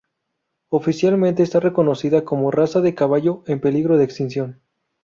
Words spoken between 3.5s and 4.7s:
peligro de extinción.